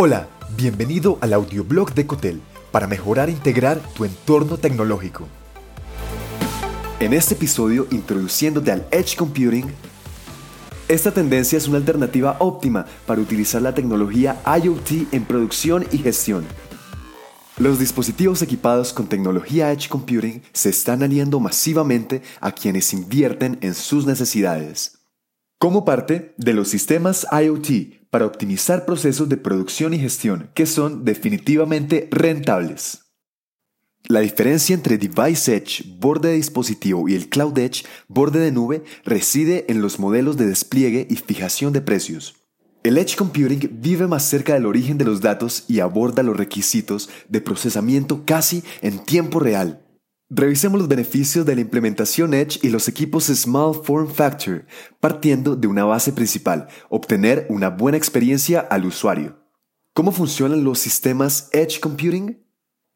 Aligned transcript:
Hola, 0.00 0.28
bienvenido 0.56 1.18
al 1.20 1.32
audioblog 1.32 1.92
de 1.92 2.06
Cotel 2.06 2.40
para 2.70 2.86
mejorar 2.86 3.28
e 3.28 3.32
integrar 3.32 3.80
tu 3.96 4.04
entorno 4.04 4.56
tecnológico. 4.56 5.26
En 7.00 7.12
este 7.12 7.34
episodio, 7.34 7.88
introduciéndote 7.90 8.70
al 8.70 8.86
Edge 8.92 9.16
Computing, 9.16 9.64
esta 10.86 11.10
tendencia 11.10 11.58
es 11.58 11.66
una 11.66 11.78
alternativa 11.78 12.36
óptima 12.38 12.86
para 13.08 13.20
utilizar 13.20 13.60
la 13.60 13.74
tecnología 13.74 14.40
IoT 14.46 15.12
en 15.12 15.24
producción 15.24 15.84
y 15.90 15.98
gestión. 15.98 16.44
Los 17.56 17.80
dispositivos 17.80 18.40
equipados 18.40 18.92
con 18.92 19.08
tecnología 19.08 19.72
Edge 19.72 19.88
Computing 19.88 20.42
se 20.52 20.70
están 20.70 21.02
aliando 21.02 21.40
masivamente 21.40 22.22
a 22.40 22.52
quienes 22.52 22.92
invierten 22.92 23.58
en 23.62 23.74
sus 23.74 24.06
necesidades. 24.06 25.00
Como 25.58 25.84
parte 25.84 26.36
de 26.36 26.54
los 26.54 26.68
sistemas 26.68 27.26
IoT 27.32 27.97
para 28.10 28.26
optimizar 28.26 28.86
procesos 28.86 29.28
de 29.28 29.36
producción 29.36 29.94
y 29.94 29.98
gestión 29.98 30.50
que 30.54 30.66
son 30.66 31.04
definitivamente 31.04 32.08
rentables. 32.10 33.04
La 34.08 34.20
diferencia 34.20 34.74
entre 34.74 34.96
Device 34.96 35.54
Edge, 35.54 35.84
borde 35.98 36.30
de 36.30 36.36
dispositivo, 36.36 37.08
y 37.08 37.14
el 37.14 37.28
Cloud 37.28 37.58
Edge, 37.58 37.84
borde 38.06 38.38
de 38.38 38.52
nube, 38.52 38.82
reside 39.04 39.66
en 39.68 39.82
los 39.82 39.98
modelos 39.98 40.36
de 40.38 40.46
despliegue 40.46 41.06
y 41.10 41.16
fijación 41.16 41.72
de 41.74 41.82
precios. 41.82 42.36
El 42.84 42.96
Edge 42.96 43.16
Computing 43.16 43.80
vive 43.82 44.06
más 44.06 44.22
cerca 44.22 44.54
del 44.54 44.64
origen 44.64 44.96
de 44.96 45.04
los 45.04 45.20
datos 45.20 45.64
y 45.68 45.80
aborda 45.80 46.22
los 46.22 46.36
requisitos 46.36 47.10
de 47.28 47.42
procesamiento 47.42 48.24
casi 48.24 48.62
en 48.80 49.04
tiempo 49.04 49.40
real. 49.40 49.84
Revisemos 50.30 50.78
los 50.78 50.88
beneficios 50.88 51.46
de 51.46 51.54
la 51.54 51.62
implementación 51.62 52.34
Edge 52.34 52.58
y 52.62 52.68
los 52.68 52.86
equipos 52.86 53.24
Small 53.24 53.74
Form 53.82 54.08
Factor, 54.08 54.66
partiendo 55.00 55.56
de 55.56 55.66
una 55.66 55.86
base 55.86 56.12
principal, 56.12 56.68
obtener 56.90 57.46
una 57.48 57.70
buena 57.70 57.96
experiencia 57.96 58.60
al 58.60 58.84
usuario. 58.84 59.38
¿Cómo 59.94 60.12
funcionan 60.12 60.64
los 60.64 60.80
sistemas 60.80 61.48
Edge 61.52 61.80
Computing? 61.80 62.46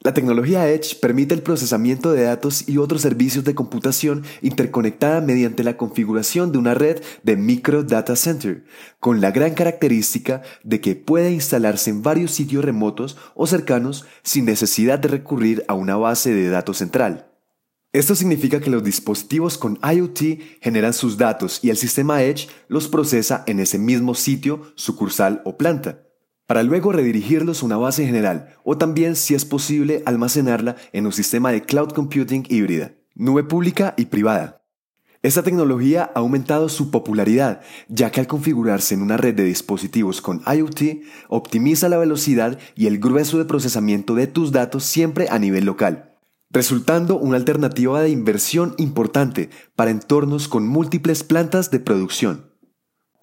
La 0.00 0.14
tecnología 0.14 0.70
Edge 0.70 0.94
permite 1.00 1.34
el 1.34 1.42
procesamiento 1.42 2.12
de 2.12 2.22
datos 2.22 2.68
y 2.68 2.78
otros 2.78 3.02
servicios 3.02 3.44
de 3.44 3.56
computación 3.56 4.22
interconectada 4.42 5.20
mediante 5.20 5.64
la 5.64 5.76
configuración 5.76 6.52
de 6.52 6.58
una 6.58 6.74
red 6.74 7.02
de 7.24 7.36
micro 7.36 7.82
data 7.82 8.14
center, 8.14 8.64
con 9.00 9.20
la 9.20 9.32
gran 9.32 9.54
característica 9.54 10.42
de 10.62 10.80
que 10.80 10.94
puede 10.94 11.32
instalarse 11.32 11.90
en 11.90 12.02
varios 12.02 12.30
sitios 12.30 12.64
remotos 12.64 13.16
o 13.34 13.48
cercanos 13.48 14.06
sin 14.22 14.44
necesidad 14.44 15.00
de 15.00 15.08
recurrir 15.08 15.64
a 15.66 15.74
una 15.74 15.96
base 15.96 16.32
de 16.32 16.48
datos 16.48 16.76
central. 16.78 17.32
Esto 17.92 18.14
significa 18.14 18.60
que 18.60 18.70
los 18.70 18.84
dispositivos 18.84 19.58
con 19.58 19.80
IoT 19.82 20.60
generan 20.60 20.92
sus 20.92 21.18
datos 21.18 21.58
y 21.62 21.70
el 21.70 21.76
sistema 21.76 22.22
Edge 22.22 22.48
los 22.68 22.86
procesa 22.86 23.42
en 23.48 23.58
ese 23.58 23.80
mismo 23.80 24.14
sitio, 24.14 24.62
sucursal 24.76 25.42
o 25.44 25.56
planta 25.56 26.07
para 26.48 26.62
luego 26.62 26.92
redirigirlos 26.92 27.62
a 27.62 27.66
una 27.66 27.76
base 27.76 28.06
general 28.06 28.56
o 28.64 28.78
también, 28.78 29.16
si 29.16 29.34
es 29.34 29.44
posible, 29.44 30.02
almacenarla 30.06 30.76
en 30.94 31.04
un 31.04 31.12
sistema 31.12 31.52
de 31.52 31.60
cloud 31.60 31.90
computing 31.90 32.46
híbrida, 32.48 32.94
nube 33.14 33.44
pública 33.44 33.92
y 33.98 34.06
privada. 34.06 34.64
Esta 35.22 35.42
tecnología 35.42 36.10
ha 36.14 36.20
aumentado 36.20 36.70
su 36.70 36.90
popularidad, 36.90 37.60
ya 37.88 38.10
que 38.10 38.20
al 38.20 38.26
configurarse 38.26 38.94
en 38.94 39.02
una 39.02 39.18
red 39.18 39.34
de 39.34 39.44
dispositivos 39.44 40.22
con 40.22 40.40
IoT, 40.46 41.02
optimiza 41.28 41.90
la 41.90 41.98
velocidad 41.98 42.58
y 42.74 42.86
el 42.86 42.98
grueso 42.98 43.36
de 43.36 43.44
procesamiento 43.44 44.14
de 44.14 44.26
tus 44.26 44.50
datos 44.50 44.84
siempre 44.84 45.26
a 45.28 45.38
nivel 45.38 45.66
local, 45.66 46.14
resultando 46.48 47.18
una 47.18 47.36
alternativa 47.36 48.00
de 48.00 48.08
inversión 48.08 48.74
importante 48.78 49.50
para 49.76 49.90
entornos 49.90 50.48
con 50.48 50.66
múltiples 50.66 51.24
plantas 51.24 51.70
de 51.70 51.80
producción. 51.80 52.54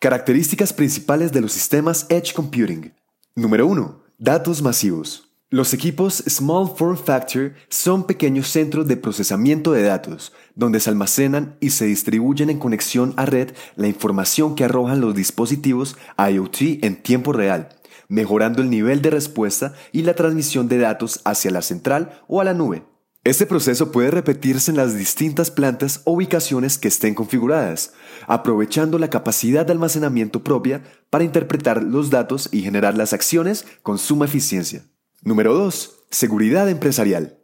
Características 0.00 0.74
principales 0.74 1.32
de 1.32 1.40
los 1.40 1.52
sistemas 1.52 2.04
Edge 2.10 2.34
Computing. 2.34 2.92
Número 3.38 3.66
1. 3.66 4.00
Datos 4.16 4.62
masivos. 4.62 5.28
Los 5.50 5.74
equipos 5.74 6.24
Small 6.26 6.74
Form 6.74 6.96
Factor 6.96 7.52
son 7.68 8.06
pequeños 8.06 8.48
centros 8.48 8.88
de 8.88 8.96
procesamiento 8.96 9.72
de 9.72 9.82
datos, 9.82 10.32
donde 10.54 10.80
se 10.80 10.88
almacenan 10.88 11.58
y 11.60 11.68
se 11.68 11.84
distribuyen 11.84 12.48
en 12.48 12.58
conexión 12.58 13.12
a 13.18 13.26
red 13.26 13.50
la 13.76 13.88
información 13.88 14.54
que 14.54 14.64
arrojan 14.64 15.02
los 15.02 15.14
dispositivos 15.14 15.98
IoT 16.16 16.82
en 16.82 17.02
tiempo 17.02 17.34
real, 17.34 17.68
mejorando 18.08 18.62
el 18.62 18.70
nivel 18.70 19.02
de 19.02 19.10
respuesta 19.10 19.74
y 19.92 20.00
la 20.00 20.14
transmisión 20.14 20.66
de 20.66 20.78
datos 20.78 21.20
hacia 21.26 21.50
la 21.50 21.60
central 21.60 22.22
o 22.28 22.40
a 22.40 22.44
la 22.44 22.54
nube. 22.54 22.84
Este 23.26 23.44
proceso 23.44 23.90
puede 23.90 24.12
repetirse 24.12 24.70
en 24.70 24.76
las 24.76 24.96
distintas 24.96 25.50
plantas 25.50 26.00
o 26.04 26.12
ubicaciones 26.12 26.78
que 26.78 26.86
estén 26.86 27.16
configuradas, 27.16 27.92
aprovechando 28.28 29.00
la 29.00 29.10
capacidad 29.10 29.66
de 29.66 29.72
almacenamiento 29.72 30.44
propia 30.44 30.84
para 31.10 31.24
interpretar 31.24 31.82
los 31.82 32.10
datos 32.10 32.48
y 32.52 32.62
generar 32.62 32.96
las 32.96 33.12
acciones 33.12 33.66
con 33.82 33.98
suma 33.98 34.26
eficiencia. 34.26 34.84
Número 35.24 35.54
2. 35.54 36.04
Seguridad 36.08 36.70
empresarial. 36.70 37.40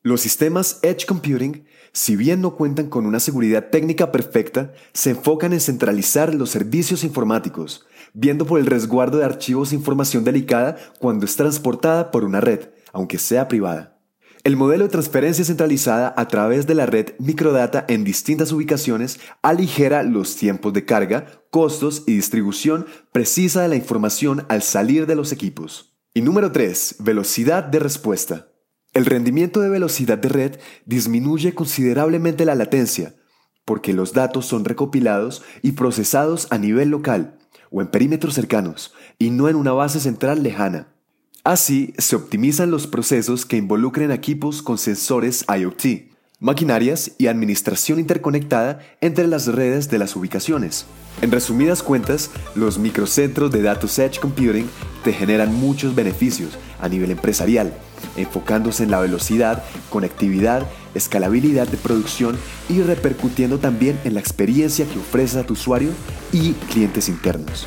Los 0.00 0.22
sistemas 0.22 0.78
Edge 0.80 1.04
Computing, 1.04 1.66
si 1.92 2.16
bien 2.16 2.40
no 2.40 2.56
cuentan 2.56 2.88
con 2.88 3.04
una 3.04 3.20
seguridad 3.20 3.68
técnica 3.68 4.12
perfecta, 4.12 4.72
se 4.94 5.10
enfocan 5.10 5.52
en 5.52 5.60
centralizar 5.60 6.34
los 6.34 6.48
servicios 6.48 7.04
informáticos, 7.04 7.84
viendo 8.14 8.46
por 8.46 8.58
el 8.58 8.64
resguardo 8.64 9.18
de 9.18 9.26
archivos 9.26 9.72
e 9.72 9.74
información 9.74 10.24
delicada 10.24 10.78
cuando 10.98 11.26
es 11.26 11.36
transportada 11.36 12.10
por 12.10 12.24
una 12.24 12.40
red, 12.40 12.70
aunque 12.94 13.18
sea 13.18 13.48
privada. 13.48 13.99
El 14.42 14.56
modelo 14.56 14.84
de 14.84 14.90
transferencia 14.90 15.44
centralizada 15.44 16.14
a 16.16 16.26
través 16.28 16.66
de 16.66 16.74
la 16.74 16.86
red 16.86 17.12
microdata 17.18 17.84
en 17.88 18.04
distintas 18.04 18.52
ubicaciones 18.52 19.20
aligera 19.42 20.02
los 20.02 20.34
tiempos 20.36 20.72
de 20.72 20.86
carga, 20.86 21.42
costos 21.50 22.04
y 22.06 22.14
distribución 22.14 22.86
precisa 23.12 23.60
de 23.60 23.68
la 23.68 23.76
información 23.76 24.46
al 24.48 24.62
salir 24.62 25.06
de 25.06 25.14
los 25.14 25.32
equipos. 25.32 25.98
Y 26.14 26.22
número 26.22 26.52
3. 26.52 26.96
Velocidad 27.00 27.64
de 27.64 27.80
respuesta. 27.80 28.48
El 28.94 29.04
rendimiento 29.04 29.60
de 29.60 29.68
velocidad 29.68 30.16
de 30.16 30.30
red 30.30 30.58
disminuye 30.86 31.54
considerablemente 31.54 32.46
la 32.46 32.54
latencia, 32.54 33.16
porque 33.66 33.92
los 33.92 34.14
datos 34.14 34.46
son 34.46 34.64
recopilados 34.64 35.42
y 35.60 35.72
procesados 35.72 36.48
a 36.50 36.56
nivel 36.56 36.88
local 36.88 37.38
o 37.70 37.82
en 37.82 37.88
perímetros 37.88 38.34
cercanos, 38.34 38.94
y 39.18 39.30
no 39.30 39.48
en 39.48 39.56
una 39.56 39.72
base 39.72 40.00
central 40.00 40.42
lejana. 40.42 40.94
Así, 41.42 41.94
se 41.96 42.16
optimizan 42.16 42.70
los 42.70 42.86
procesos 42.86 43.46
que 43.46 43.56
involucren 43.56 44.10
equipos 44.10 44.60
con 44.60 44.76
sensores 44.76 45.46
IoT, 45.48 46.10
maquinarias 46.38 47.12
y 47.16 47.28
administración 47.28 47.98
interconectada 47.98 48.80
entre 49.00 49.26
las 49.26 49.46
redes 49.46 49.88
de 49.88 49.98
las 49.98 50.16
ubicaciones. 50.16 50.84
En 51.22 51.30
resumidas 51.30 51.82
cuentas, 51.82 52.30
los 52.54 52.78
microcentros 52.78 53.50
de 53.50 53.62
Datos 53.62 53.98
Edge 53.98 54.20
Computing 54.20 54.68
te 55.02 55.14
generan 55.14 55.54
muchos 55.54 55.94
beneficios 55.94 56.58
a 56.78 56.90
nivel 56.90 57.10
empresarial, 57.10 57.72
enfocándose 58.18 58.84
en 58.84 58.90
la 58.90 59.00
velocidad, 59.00 59.64
conectividad, 59.88 60.66
escalabilidad 60.94 61.68
de 61.68 61.78
producción 61.78 62.36
y 62.68 62.82
repercutiendo 62.82 63.58
también 63.58 63.98
en 64.04 64.12
la 64.12 64.20
experiencia 64.20 64.84
que 64.84 64.98
ofreces 64.98 65.36
a 65.36 65.46
tu 65.46 65.54
usuario 65.54 65.90
y 66.32 66.52
clientes 66.70 67.08
internos. 67.08 67.66